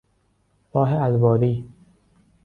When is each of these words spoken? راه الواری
راه 0.73 1.01
الواری 1.03 1.67